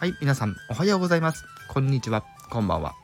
[0.00, 1.44] はい、皆さん、おはようございます。
[1.68, 2.94] こんにちは、こんばんは。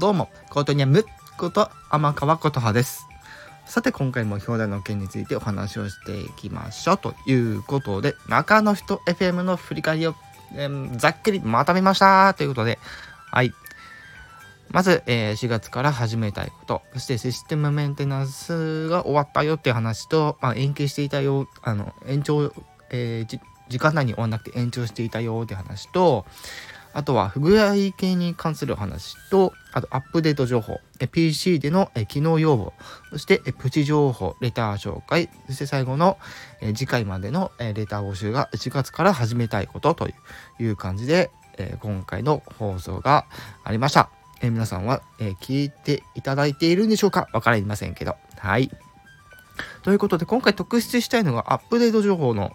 [0.00, 1.04] どうも、コートニャム
[1.36, 3.06] こと天川琴葉です。
[3.66, 6.98] さて、今回も表題の件についてお話をしていきましょう。
[6.98, 10.14] ということで、中の人 FM の振り返りを、
[10.54, 12.32] えーざっくりまとめました。
[12.32, 12.78] ということで、
[13.30, 13.52] はい。
[14.70, 22.54] まず、えー4月から始めたいこと、そしてシステムメンテナンスが終わったよっていう話と、まあ、延期していたよ、あの、延長、
[22.90, 26.26] えー時間内に終わんなくて延長していたよって話と、
[26.94, 30.80] あとは不具合系に関する話と、あとアップデート情報、
[31.12, 32.72] PC での機能要望、
[33.10, 36.18] そしてプチ情報、レター紹介、そして最後の
[36.74, 40.08] 次回までのレター募集が1月から始めたいことと
[40.58, 41.30] いう感じで、
[41.80, 43.26] 今回の放送が
[43.64, 44.10] ありました。
[44.40, 47.28] え皆さんは、え聞いていただいているんでしょうか？
[47.32, 48.14] わかりませんけど。
[48.38, 48.70] はい。
[49.82, 52.52] ということで、今回特筆したいのがアップデート情報の、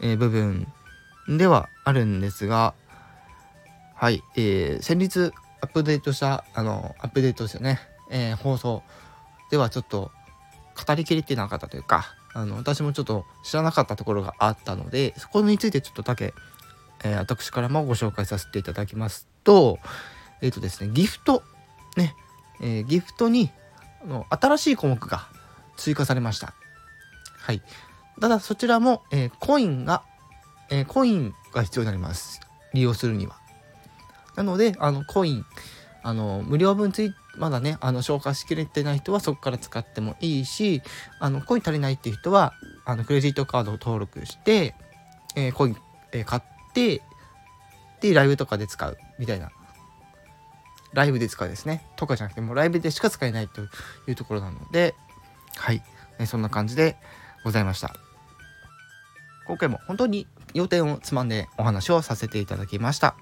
[0.00, 0.66] えー部分
[1.28, 2.74] ではあるんですが、
[3.94, 7.78] はい、えー先日アップデートした、あの、アップデートしたね、
[8.10, 8.82] えー放送
[9.50, 10.10] ではちょっと
[10.86, 16.32] 語りきれてなかったというか、あの、私もちょっと知らなかったところがあったので、そこについてちょっとだけ、
[17.04, 19.78] えー私からもご紹介させていただきますと、
[20.40, 21.42] えっ、とですね、ギフト、
[21.96, 22.14] ね、
[22.62, 23.50] えーギフトに
[24.02, 25.28] あの新しい項目が
[25.76, 26.54] 追加されました。
[27.38, 27.62] はい。
[28.20, 30.02] ただそちらも、えーコインが、
[30.70, 32.40] えーコインが必要になります。
[32.74, 33.36] 利用するには。
[34.36, 35.46] なので、あの、コイン、
[36.02, 40.82] あの、無料分つい、まだね、あの、消化しきれてない人はそこから使ってもいいし、
[41.18, 42.52] あの、コイン足りないっていう人は、
[42.84, 44.74] あの、クレジットカードを登録して、
[45.36, 45.76] えーコイン、
[46.12, 47.02] えー買って、
[48.00, 49.50] で、ライブとかで使う、みたいな。
[50.92, 51.84] ライブで使うですね。
[51.96, 53.66] とかじゃなくて、もうライブでしか使えないとい
[54.12, 54.94] うところなので、
[55.56, 55.82] はい。
[56.18, 56.96] えーそんな感じで
[57.44, 57.94] ございました。
[59.46, 63.16] 今回も本当に要点をつまんでお話をさせていただきました。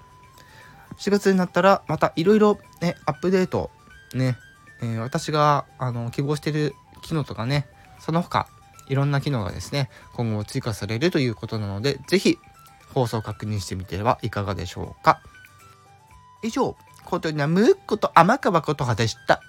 [0.99, 3.71] 4月になったらまたいろいろね、アップデート、
[4.13, 4.37] ね、
[4.81, 7.67] えー私があの希望してる機能とかね、
[7.99, 8.47] その他
[8.89, 12.37] いろんな機能がですね、今後追加されるということなので、ぜひ
[12.93, 15.21] 放送確認してみてはいかがでしょうか。
[16.43, 19.41] 以上、ことにはむっこと天川ことはでした。